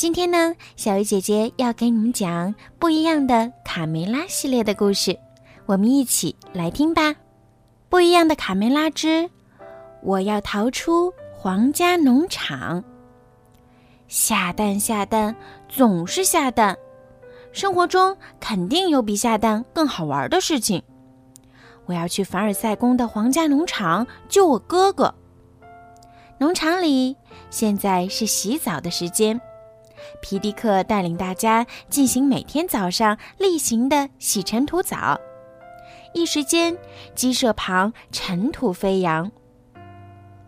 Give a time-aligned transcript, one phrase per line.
[0.00, 5.14] 今天呢，小鱼姐姐要给你们讲不一样的卡梅拉系列的故事，
[5.66, 7.14] 我们一起来听吧。
[7.90, 9.28] 不一样的卡梅拉之
[10.02, 12.82] 我要逃出皇家农场。
[14.08, 15.36] 下蛋下蛋，
[15.68, 16.74] 总是下蛋。
[17.52, 20.82] 生活中肯定有比下蛋更好玩的事情。
[21.84, 25.14] 我要去凡尔赛宫的皇家农场救我哥哥。
[26.38, 27.14] 农场里
[27.50, 29.38] 现在是洗澡的时间。
[30.22, 35.18] 皮迪克带领大家进行每天早上例行的洗尘土澡，
[36.14, 36.76] 一时间
[37.14, 39.30] 鸡舍旁尘土飞扬。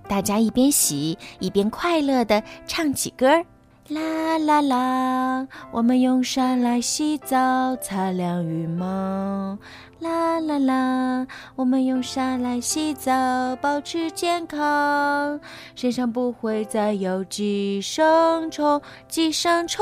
[0.08, 3.44] 大家一边洗一边快乐地唱起歌儿：
[3.88, 9.58] 啦啦啦，我们用沙来洗澡，擦亮羽毛。
[10.02, 15.38] 啦啦啦，我们用沙来洗澡，保持健康，
[15.76, 18.82] 身上不会再有寄生虫。
[19.06, 19.80] 寄生虫。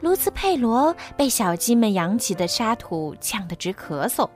[0.00, 4.26] 卢茨佩罗被小鸡们扬起的沙土呛得直咳嗽。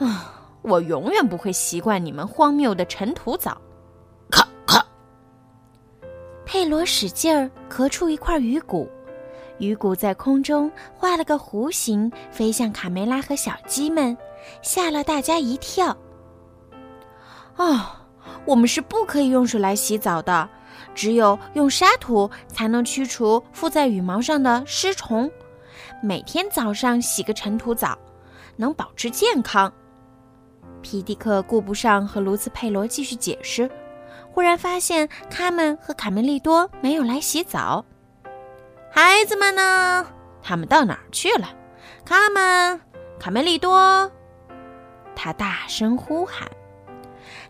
[0.00, 3.56] 啊，我永远不会习惯你们荒谬的尘土澡。
[4.28, 4.84] 咔咔，
[6.44, 8.90] 佩罗使劲儿咳出一块鱼骨。
[9.58, 14.16] 鱼骨在空中画了个弧形，飞向卡梅拉和小鸡们，
[14.62, 15.96] 吓了大家一跳。
[17.56, 17.80] 哦，
[18.44, 20.48] 我们是不可以用水来洗澡的，
[20.94, 25.30] 只有用沙土才能驱除附在羽毛上的虱虫。
[26.02, 27.96] 每天早上洗个尘土澡，
[28.56, 29.72] 能保持健康。
[30.82, 33.70] 皮迪克顾不上和卢斯佩罗继续解释，
[34.30, 37.82] 忽然发现他们和卡梅利多没有来洗澡。
[38.98, 40.06] 孩子们呢？
[40.42, 41.46] 他们到哪儿去了？
[42.02, 42.80] 卡门，
[43.20, 44.10] 卡梅利多！
[45.14, 46.50] 他大声呼喊。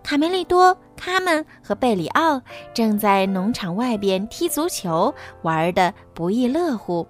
[0.03, 2.43] 卡梅利多、卡门和贝里奥
[2.75, 7.07] 正在农场外边踢足球，玩的不亦乐乎。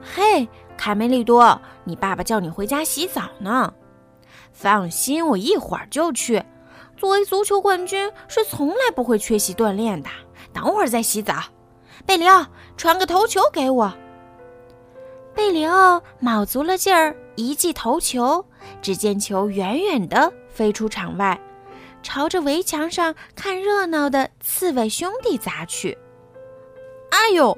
[0.00, 3.74] 嘿，卡梅利多，你爸爸叫你回家洗澡呢。
[4.52, 6.40] 放心，我一会儿就去。
[6.96, 10.08] 作为足球冠军，是从来不会缺席锻炼的。
[10.52, 11.34] 等会儿再洗澡。
[12.06, 13.92] 贝里奥，传个头球给我。
[15.34, 18.44] 贝里奥卯足了劲儿，一记头球，
[18.80, 21.40] 只见球远远的飞出场外，
[22.02, 25.96] 朝着围墙上看热闹的刺猬兄弟砸去。
[27.10, 27.56] 哎呦！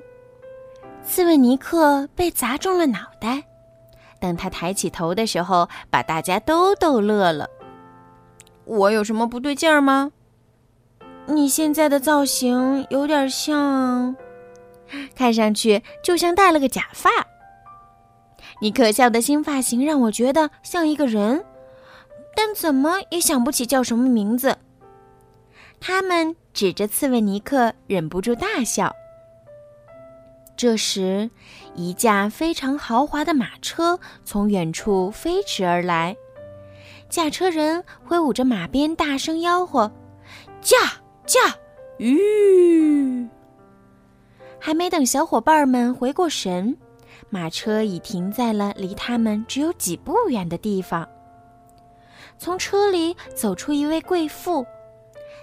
[1.05, 3.43] 刺猬尼克被砸中了脑袋。
[4.19, 7.49] 等他抬起头的时候，把大家都逗乐了。
[8.65, 10.11] 我有什么不对劲儿吗？
[11.27, 14.17] 你现在的造型有点像……
[15.15, 17.11] 看上去就像戴了个假发。
[18.61, 21.45] 你可笑的新发型让我觉得像一个人，
[22.35, 24.59] 但怎么也想不起叫什么名字。
[25.79, 28.95] 他们指着刺猬尼克，忍不住大笑。
[30.57, 31.31] 这时，
[31.75, 36.17] 一架非常豪华的马车从远处飞驰而来，
[37.11, 39.93] 驾车人挥舞着马鞭，大声吆喝
[40.63, 40.77] ：“驾
[41.27, 41.57] 驾！”
[42.01, 43.29] 吁。
[44.59, 46.77] 还没等小伙伴们回过神，
[47.31, 51.07] 马车已停在了离他们只有几步远的地方。
[52.39, 54.67] 从车里走出一位贵妇，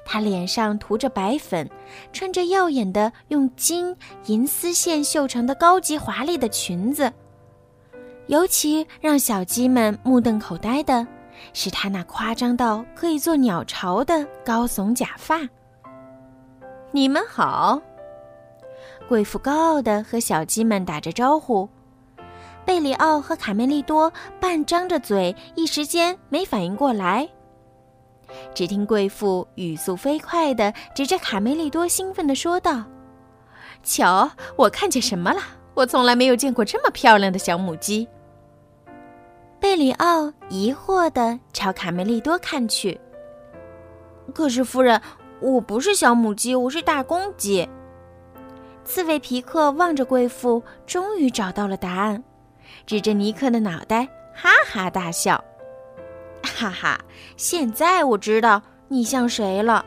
[0.05, 1.69] 她脸上涂着白粉，
[2.11, 7.11] 穿着耀眼的用金银丝线绣成的高级华丽的裙子。
[8.27, 11.05] 尤其让小鸡们目瞪口呆的
[11.53, 15.39] 是，她那夸张到可以做鸟巢的高耸假发。
[16.91, 17.81] 你们好。
[19.07, 21.67] 贵妇高傲地和小鸡们打着招呼，
[22.65, 27.27] 贝里奥和卡梅利多半张着嘴，一时间没反应过来。
[28.55, 32.83] 只听贵妇语速飞快地指着卡梅利多，兴奋地说道
[33.83, 35.41] ：“瞧，我看见什么了？
[35.75, 38.07] 我从来没有见过这么漂亮的小母鸡。”
[39.59, 42.99] 贝里奥疑惑地朝卡梅利多看去。
[44.33, 44.99] “可是，夫人，
[45.39, 47.69] 我不是小母鸡，我是大公鸡。”
[48.85, 52.23] 刺猬皮克望着贵妇，终于找到了答案，
[52.85, 55.41] 指着尼克的脑袋，哈哈大笑
[56.43, 56.99] ：“哈哈，
[57.37, 59.85] 现在我知道你像谁了。”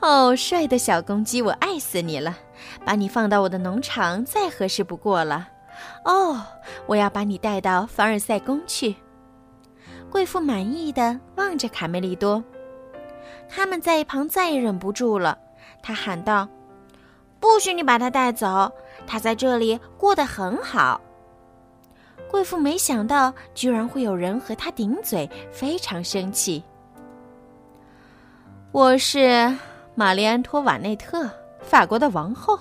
[0.00, 2.36] 哦，帅的小公鸡，我爱死你了！
[2.84, 5.48] 把你放到我的农场再合适不过了。
[6.04, 6.40] 哦，
[6.86, 8.96] 我要把你带到凡尔赛宫去。
[10.10, 12.42] 贵妇满意的望着卡梅利多，
[13.48, 15.36] 他们在一旁再也忍不住了。
[15.82, 16.48] 他喊道
[17.40, 18.70] ：“不许你把他带走！
[19.06, 21.00] 他在这里过得很好。”
[22.30, 26.62] 贵妇没想到，居然会有人和他顶嘴，非常生气。
[28.72, 29.54] 我是。
[29.94, 31.28] 玛丽安托瓦内特，
[31.60, 32.56] 法国的王后，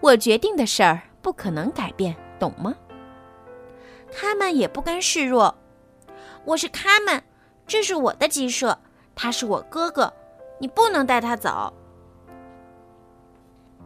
[0.00, 2.74] 我决定的事儿不可能改变，懂吗？
[4.12, 5.56] 他们也不甘示弱。
[6.44, 7.22] 我是他们，
[7.66, 8.78] 这是我的鸡舍，
[9.14, 10.12] 他是我哥哥，
[10.58, 11.72] 你不能带他走。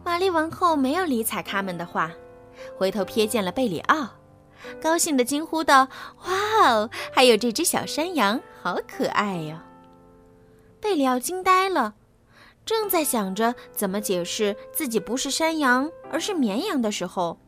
[0.05, 2.11] 玛丽王后没有理睬他们的话，
[2.77, 4.07] 回头瞥见了贝里奥，
[4.79, 5.87] 高兴的惊呼道
[6.25, 9.57] ：“哇哦，还有这只小山羊，好可爱哟！”
[10.79, 11.95] 贝里奥惊呆了。
[12.63, 17.39] 正在想着怎么解释自己不是山羊而是绵羊的时候，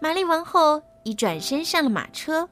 [0.00, 2.48] 玛丽王后已转身上了马车，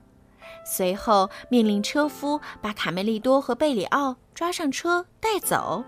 [0.64, 5.84] 随后命令车夫把卡梅利多和贝里奥抓上车带走。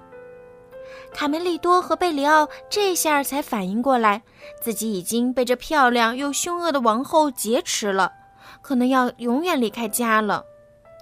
[1.13, 4.23] 卡梅利多和贝里奥这下才反应过来，
[4.63, 8.13] 自己已经被这漂亮又凶恶的王后劫持了，
[8.63, 10.45] 可能要永远离开家了，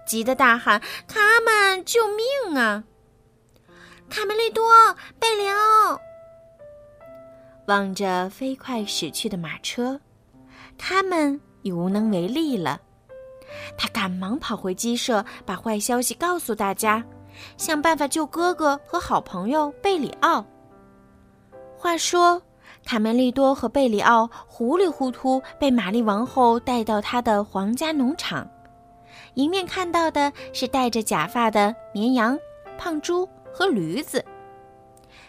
[0.06, 2.84] 急得大喊：“卡门，救命啊！”
[4.08, 6.00] 卡梅利多、贝里奥
[7.66, 10.00] 望着飞快驶去的马车，
[10.78, 12.80] 他们已无能为力了。
[13.76, 17.04] 他赶忙跑回鸡舍，把坏消息告诉大家，
[17.56, 20.44] 想办法救哥哥和好朋友贝里奥。
[21.76, 22.42] 话说，
[22.84, 28.48] 卡梅利多和贝里奥糊里糊涂被玛丽王后带到他的皇家农场，
[29.34, 32.38] 迎面看到的是戴着假发的绵羊
[32.78, 33.28] 胖猪。
[33.58, 34.22] 和驴子，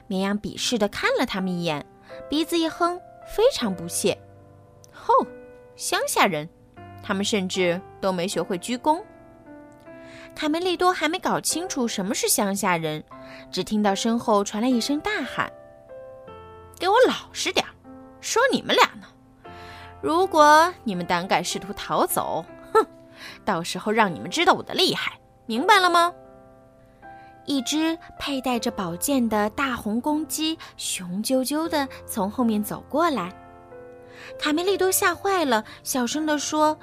[0.06, 1.86] 绵羊鄙视地看了他们一眼，
[2.30, 4.18] 鼻子一哼，非常不屑。
[4.92, 5.13] 吼，
[5.77, 6.50] 乡下人，
[7.01, 9.01] 他们甚至都没学会鞠躬。
[10.38, 13.04] 卡梅利多还没搞清楚什么是乡下人，
[13.51, 15.51] 只听到身后传来一声大喊
[16.78, 17.66] ：“给我老实点
[18.22, 19.07] 说你们俩呢！
[20.00, 22.86] 如果你们胆敢试图逃走，哼，
[23.44, 26.13] 到时候让你们知道我的厉害，明白了吗？”
[27.48, 33.33] 一只佩戴着宝剑的大红公鸡雄赳赳地从后面走过来，
[34.38, 36.78] 卡梅利多吓坏了，小声地说：“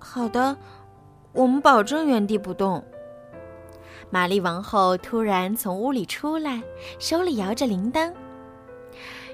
[0.00, 0.56] 好的，
[1.32, 2.84] 我们保证原地不动。”
[4.10, 6.62] 玛丽王后突然从屋里出来，
[6.98, 8.12] 手里摇着铃铛。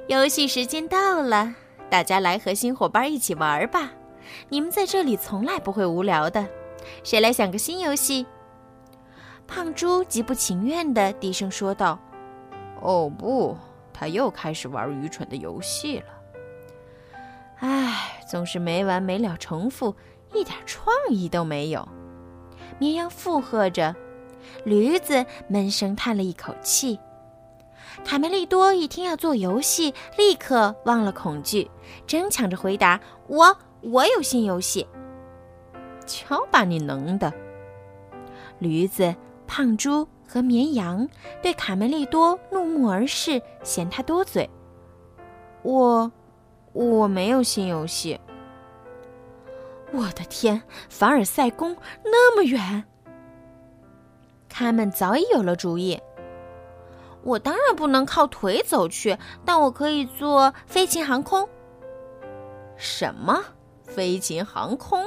[0.06, 1.54] 游戏时间到了，
[1.88, 3.90] 大家来和新伙伴一起玩吧！
[4.48, 6.46] 你们在这里从来不会无聊的。
[7.02, 8.26] 谁来想个新游戏？
[9.46, 11.98] 胖猪极不情愿地低声说道
[12.82, 13.56] ：“哦不，
[13.92, 16.06] 他又开始玩愚蠢的游戏了。
[17.60, 19.94] 唉，总是没完没了重复，
[20.32, 21.86] 一点创意都没有。”
[22.78, 23.94] 绵羊附和着，
[24.64, 26.98] 驴子闷声叹了一口气。
[28.04, 31.70] 卡梅利多一听要做游戏，立刻忘了恐惧，
[32.06, 34.86] 争抢着回答：“我我有新游戏。”
[36.06, 37.32] 瞧把你能的，
[38.58, 39.14] 驴子。
[39.48, 41.08] 胖猪和绵羊
[41.40, 44.50] 对卡梅利多怒目而视，嫌他多嘴。
[45.62, 46.10] 我，
[46.72, 48.20] 我没有新游戏。
[49.92, 52.84] 我的天，凡尔赛宫那么远。
[54.48, 56.00] 他们早已有了主意。
[57.22, 61.48] 我当然不能靠腿走去，但我可以坐飞禽航空。
[62.76, 63.42] 什么？
[63.84, 65.04] 飞禽航空？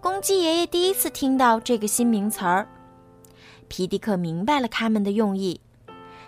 [0.00, 2.68] 公鸡爷爷第一次听到这个新名词儿。
[3.68, 5.60] 皮迪克明白了他们的用意，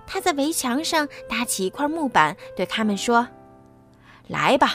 [0.06, 3.26] 他在围墙上搭起一块木板，对他们说
[4.28, 4.74] ：“来吧，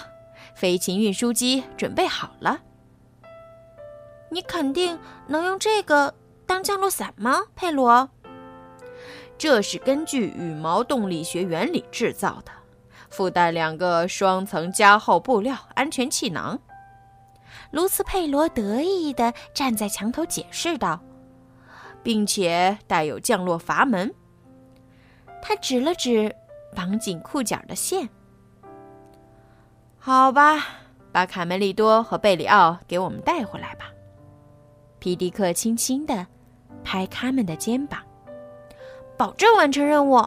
[0.56, 2.62] 飞禽运输机准备好了。
[4.32, 4.98] 你肯定
[5.28, 6.16] 能用这个
[6.48, 8.10] 当降落伞吗，佩罗？
[9.38, 12.52] 这是根据羽毛动力学原理制造的，
[13.10, 16.60] 附带两个双层加厚布料安全气囊。”
[17.72, 21.02] 卢斯佩罗得意地站在墙头解释道。
[22.06, 24.14] 并且带有降落阀门。
[25.42, 26.36] 他指了指
[26.76, 28.08] 绑紧裤脚的线。
[30.06, 30.64] 好吧，
[31.12, 33.92] 把卡梅利多和贝里奥给我们带回来吧。
[35.00, 36.28] 皮迪克轻轻的
[36.84, 38.04] 拍他们的肩膀，
[39.18, 40.24] 保证完成任务。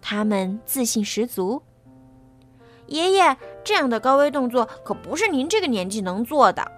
[0.00, 1.62] 他们自信十足。
[2.86, 6.68] 爷爷，这样的高危动作可不是您这个年纪能做的。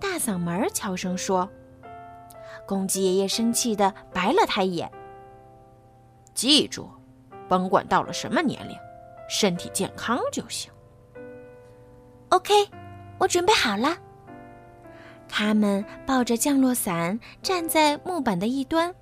[0.00, 1.48] 大嗓门悄声说。
[2.66, 4.90] 公鸡爷爷生气的白了他一眼。
[6.34, 6.90] 记住，
[7.48, 8.76] 甭管到了什么年龄，
[9.28, 10.71] 身体健康就行。
[12.32, 12.66] OK，
[13.18, 13.94] 我准备好了。
[15.28, 18.92] 他们抱着降落伞站在木板的一端。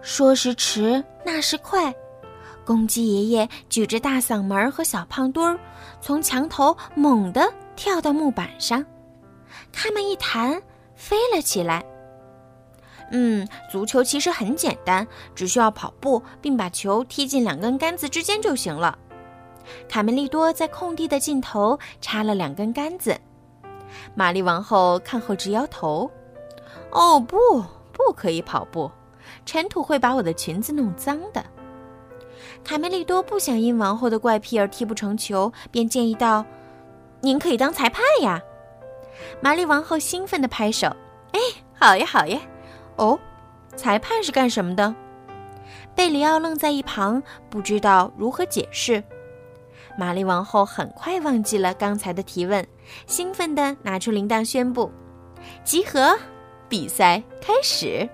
[0.00, 1.94] 说时迟，那时快，
[2.64, 5.60] 公鸡爷爷举着大嗓门和小胖墩儿，
[6.00, 8.82] 从墙头猛地跳到木板上，
[9.70, 10.62] 他们一弹，
[10.96, 11.84] 飞了起来。
[13.10, 18.98] 嗯，足球其实很简单，只需要跑步并把球踢进两根杆子之间就行了。
[19.88, 23.18] 卡梅利多在空地的尽头插了两根杆子，
[24.14, 26.10] 玛丽王后看后直摇头
[26.90, 27.36] ：“哦，不，
[27.92, 28.90] 不可以跑步，
[29.44, 31.44] 尘土会把我的裙子弄脏的。”
[32.64, 36.44] 卡梅利多不想因王后的怪癖而踢不成球，便建议道
[37.20, 38.40] ：“您可以当裁判呀！”
[39.40, 40.88] 玛丽王后兴奋地拍手
[41.32, 41.40] ：“哎，
[41.74, 42.40] 好呀，好呀！”
[42.96, 43.18] 哦，
[43.76, 44.94] 裁判是干什么的？
[45.94, 49.02] 贝里奥愣在一旁，不知道如何解释。
[49.96, 52.66] 玛丽王后很快忘记了刚才的提问，
[53.06, 54.90] 兴奋地拿出铃铛宣布
[55.64, 56.18] ：“集合，
[56.68, 58.08] 比赛开始！”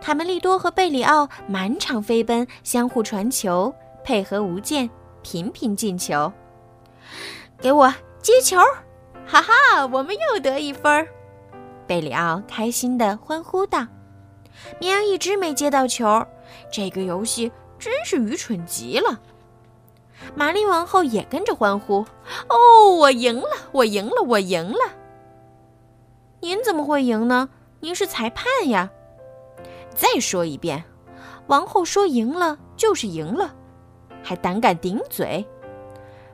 [0.00, 4.88] 卡梅利多和贝里奥满场飞奔，相互传球，配合无间，
[5.22, 6.32] 频频进球。
[7.60, 8.58] 给我接球！
[9.26, 11.06] 哈哈，我们又得一分！
[11.86, 13.86] 贝里奥开心地欢呼道
[14.80, 16.24] ：“绵羊一直没接到球，
[16.72, 19.20] 这个游戏真是愚蠢极了。”
[20.34, 22.04] 玛丽王后也跟着欢呼
[22.48, 23.48] ：“哦，我赢了！
[23.72, 24.22] 我赢了！
[24.22, 24.78] 我赢了！”
[26.40, 27.48] 您怎么会赢呢？
[27.80, 28.90] 您是裁判呀！
[29.94, 30.84] 再说一遍，
[31.46, 33.54] 王后说赢了就是赢了，
[34.22, 35.46] 还胆敢顶嘴！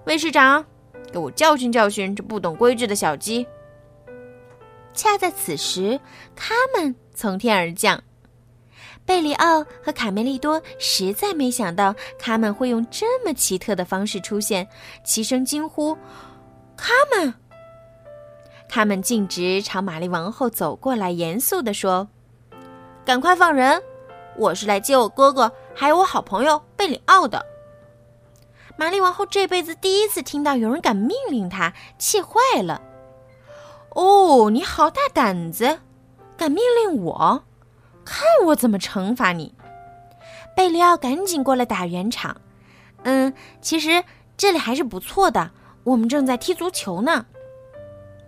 [0.04, 0.64] 卫士长，
[1.12, 3.46] 给我教训教训这不懂规矩的小鸡！
[4.94, 6.00] 恰在此时，
[6.34, 8.02] 他们从天而降。
[9.04, 14.66] 贝里奥和卡梅利多实在没想到他们会用这么奇特的方式出现，
[15.04, 15.96] 齐声惊呼
[16.76, 17.34] ：“他们！”
[18.68, 22.08] 他们径直朝玛丽王后走过来，严肃地说
[23.04, 23.82] ：“赶快放人！
[24.36, 27.44] 我是来接我哥哥还有我好朋友贝里奥的。”
[28.78, 32.80] 玛丽王后这辈子第一次听到有人敢命令她，气坏了。
[33.90, 35.80] 哦，你好大胆子，
[36.38, 37.44] 敢命令我？
[38.04, 39.54] 看我怎么惩罚你！
[40.56, 42.40] 贝里奥赶紧过来打圆场。
[43.04, 44.04] 嗯，其实
[44.36, 45.50] 这里还是不错的，
[45.84, 47.26] 我们正在踢足球呢。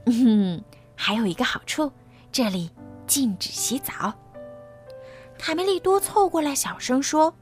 [0.07, 0.63] 嗯，
[0.97, 1.91] 还有一个好处，
[2.33, 2.71] 这里
[3.07, 4.15] 禁止洗澡。
[5.39, 7.35] 卡梅利多凑过来小声说：“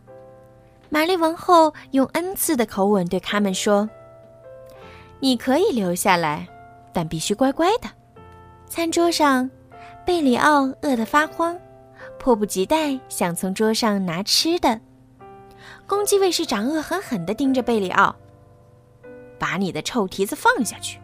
[0.89, 3.89] 玛丽王后用恩赐的口吻对他们说
[5.21, 6.49] ：‘你可以留下来，
[6.93, 7.89] 但必须乖乖的。’”
[8.67, 9.49] 餐桌上，
[10.07, 11.59] 贝里奥饿得发慌，
[12.23, 14.81] 迫不及待想从桌上拿吃的。
[15.89, 18.15] 公鸡卫士长恶狠狠地盯着贝里奥
[19.41, 21.01] ：“把你的臭蹄子放下去！”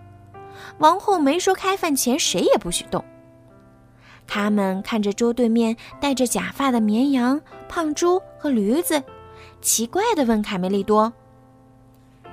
[0.78, 3.04] 王后没说开饭前谁也不许动。
[4.28, 9.02] 他们看着桌对面戴着假发的绵羊、胖猪和驴子，
[9.60, 11.12] 奇怪地问卡梅利多：“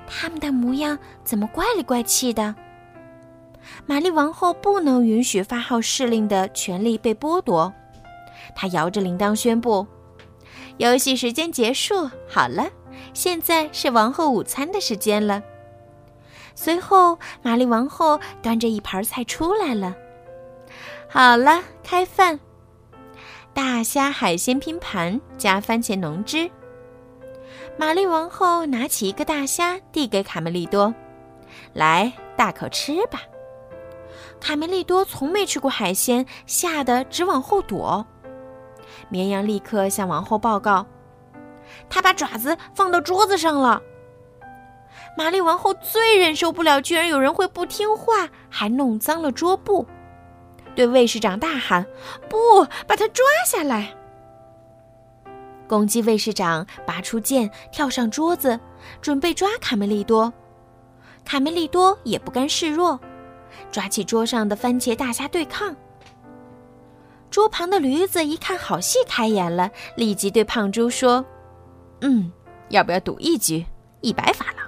[0.06, 2.54] 他们的模样怎么怪里怪气的？”
[3.88, 7.74] 玛丽王后不能允许发号施令的权利被剥夺，
[8.53, 9.87] 他摇着铃铛宣布
[10.77, 12.69] ：“游戏时间结束，好了，
[13.13, 15.41] 现在是王后午餐的时间了。”
[16.53, 19.95] 随后，玛丽王后端着一盘菜出来了。
[21.09, 22.39] 好了，开饭！
[23.53, 26.49] 大虾海鲜拼盘加番茄浓汁。
[27.77, 30.93] 玛丽王后拿起一个大虾递给卡梅利多
[31.73, 33.21] ：“来，大口吃吧。”
[34.39, 38.05] 卡梅利多从没吃过海鲜，吓得直往后躲。
[39.10, 40.86] 绵羊立刻向王后报告
[41.89, 43.82] ：“他把爪子放到桌子上了。”
[45.18, 49.86] 玛丽王后最忍受不了，居然有人会不听话，还弄脏了桌布，
[50.75, 51.86] 对卫士长大喊
[52.30, 53.94] ：“不，把他抓下来！”
[55.68, 58.60] 公鸡卫士长拔出剑，跳上桌子，
[59.01, 60.32] 准备抓卡梅利多。
[61.24, 63.00] 卡梅利多也不甘示弱。
[63.72, 65.75] 抓起桌上的番茄大虾对抗。
[67.36, 71.25] 桌旁的驴子一看好戏开演了，立即对胖猪说
[72.00, 72.32] ：“嗯，
[72.70, 73.65] 要不要赌一局？
[74.00, 74.65] 一百法郎，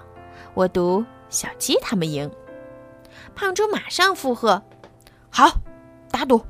[0.54, 2.30] 我赌小鸡他们赢。”
[3.34, 4.62] 胖猪马上附和
[5.32, 5.50] ：“好，
[6.12, 6.42] 打赌。”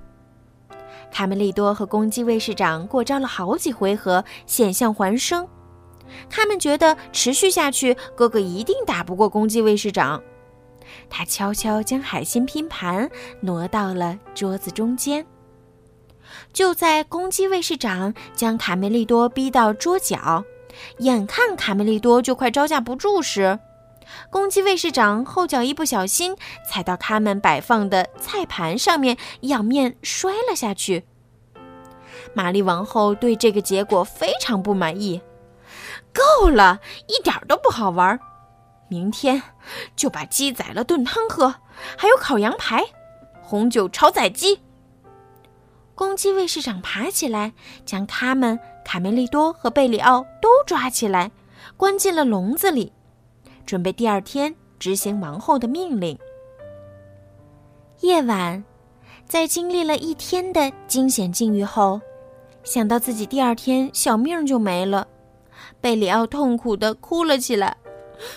[1.14, 5.48] 卡梅利多和公鸡卫士长过招了好几回合，险象环生。
[6.32, 10.20] 他们觉得持续下去，哥哥一定打不过公鸡卫士长。
[11.12, 13.08] 他悄悄将海鲜拼盘
[13.40, 15.24] 挪到了桌子中间。
[16.54, 20.44] 就在公鸡卫士长将卡梅利多逼到桌角，
[21.00, 23.60] 眼看卡梅利多就快招架不住时，
[24.30, 26.36] 公鸡卫士长后脚一不小心
[26.70, 31.06] 踩到他们摆放的菜盘上面，仰面摔了下去。
[32.34, 35.22] 玛丽王后对这个结果非常不满意，
[36.14, 38.20] 够了，一点都不好玩。
[38.90, 39.42] 明天
[39.96, 41.56] 就把鸡宰了炖汤喝，
[41.98, 42.86] 还有烤羊排、
[43.42, 44.62] 红酒炒宰鸡。
[45.98, 47.52] 公鸡卫士长爬起来，
[47.84, 51.32] 将他们卡梅利多和贝里奥都抓起来，
[51.76, 52.94] 关进了笼子里，
[53.66, 56.16] 准备第二天执行王后的命令。
[58.02, 58.64] 夜晚，
[59.26, 62.00] 在经历了一天的惊险境遇后，
[62.64, 65.08] 想到自己第二天小命就没了，
[65.82, 67.76] 贝里奥痛苦的哭了起来。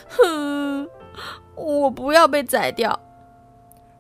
[0.09, 0.89] 哼，
[1.57, 2.99] 我不要被宰掉。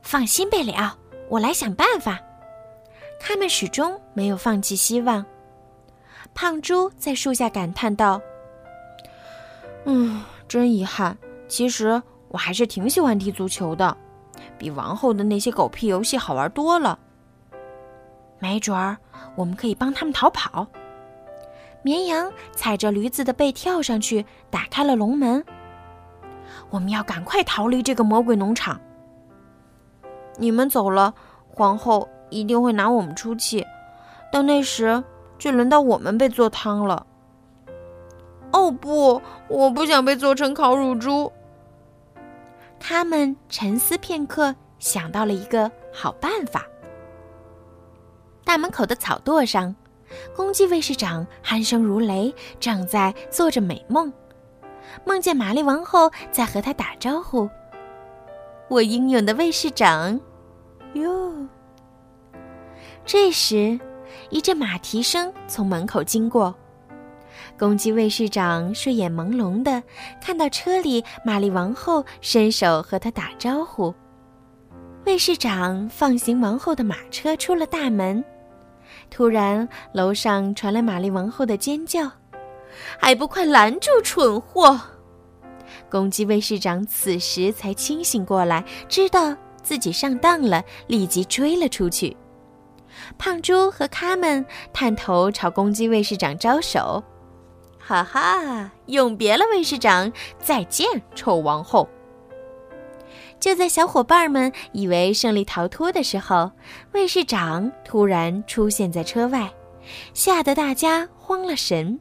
[0.01, 0.97] 放心，贝里奥，
[1.29, 2.19] 我来想办法。
[3.21, 5.25] 他们始终没有放弃希望。
[6.35, 8.21] 胖猪在树下感叹道
[9.85, 11.17] ：“嗯，真遗憾。
[11.47, 13.97] 其实我还是挺喜欢踢足球的，
[14.57, 16.99] 比王后的那些狗屁游戏好玩多了。
[18.39, 18.97] 没准儿
[19.37, 20.67] 我们可以帮他们逃跑。”
[21.83, 25.45] 绵羊踩着驴子的背跳上去，打开了笼门。
[26.69, 28.79] 我们要赶快逃离这个魔鬼农场。
[30.37, 31.15] 你们走了，
[31.49, 32.09] 皇后。
[32.31, 33.67] 一定会拿我们出气，
[34.33, 35.03] 到那时
[35.39, 37.07] 就轮到我们被做汤了。
[38.53, 41.33] 哦不，我不想被做成烤乳猪。
[42.79, 46.67] 他们沉思片刻，想到了一个好办法。
[48.45, 49.77] 大门口的草垛上，
[50.35, 54.13] 公鸡卫士长鼾声如雷，正在做着美梦，
[55.05, 57.49] 梦见玛丽王后在和他打招呼
[58.69, 60.19] ：“我英勇的卫士长，
[60.95, 61.47] 哟。”
[63.05, 63.79] 这时，
[64.31, 66.55] 一阵马蹄声从门口经过。
[67.59, 69.83] 公鸡卫士长睡眼朦胧的
[70.21, 73.95] 看到车里玛丽王后伸手和他打招呼。
[75.05, 78.23] 卫士长放行王后的马车出了大门，
[79.11, 82.11] 突然楼上传来玛丽王后的尖叫
[83.01, 84.81] ：“还不快拦住，蠢货！”
[85.91, 92.17] 公鸡卫士长此时才清醒过来，知道自己上当了，立即追了出去。
[93.19, 97.03] 胖猪和他们探头朝公鸡卫士长招手，
[97.79, 100.13] 哈哈，永别了，卫士长！
[100.39, 101.89] 再见，臭王后！
[103.39, 106.51] 就在小伙伴们以为胜利逃脱的时候，
[106.93, 109.51] 卫士长突然出现在车外，
[110.13, 111.99] 吓得大家慌了神。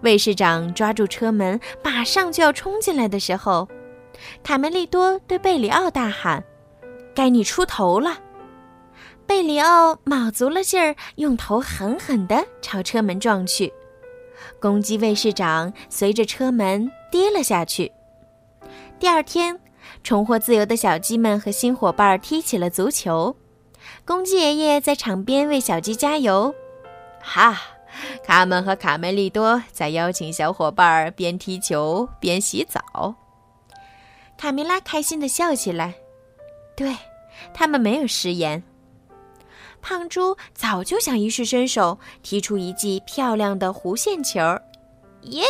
[0.00, 3.68] 卫士长抓住车门，马上就要冲进来的时候，
[4.42, 6.42] 卡梅利多对贝里奥大喊
[7.14, 8.18] ：“该你出头了！”
[9.28, 13.70] 贝里奥卯足了劲儿，用头狠狠地朝车门撞去，
[14.58, 17.92] 公鸡卫士长随着车门跌了下去。
[18.98, 19.60] 第二天，
[20.02, 23.36] 重获自由的小鸡们和新伙伴踢起了足球，
[24.06, 26.54] 公鸡爷爷在场边为小鸡加油。
[27.20, 27.60] 哈，
[28.24, 33.14] 卡门和卡梅利多在邀请小伙伴边踢球边洗澡。
[34.38, 35.96] 卡梅拉开心地笑起来，
[36.74, 36.96] 对
[37.52, 38.62] 他们没有食言。
[39.80, 44.40] 胖猪早就想一试身手，踢出一记漂亮的弧线球，
[45.22, 45.44] 耶！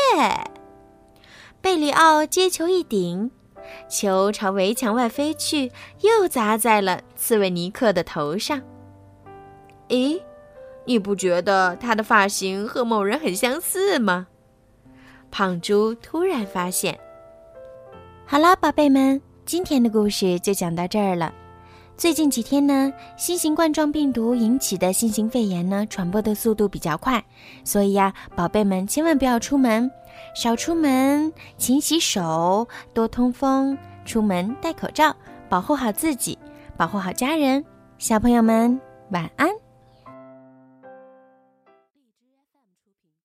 [1.61, 3.31] 贝里奥接球一顶，
[3.89, 8.61] 球朝围墙外飞去，又砸在了刺猬尼克的头上。
[9.89, 10.21] 咦，
[10.85, 14.29] 你不觉得他的发型和某人很相似吗？
[15.31, 16.99] 胖猪突然发现。
[18.25, 21.35] 好了，宝贝们，今天的故事就讲到这儿了。
[21.99, 27.23] 最近几天呢，新型冠状病毒引起的新型肺炎呢，传播的速度比较快，
[27.65, 29.91] 所以呀，宝贝们千万不要出门，
[30.33, 35.13] 少出门，勤洗手，多通风，出门戴口罩，
[35.49, 36.39] 保护好自己，
[36.77, 37.65] 保护好家人。
[37.99, 38.81] 小朋友们，
[39.11, 39.51] 晚安。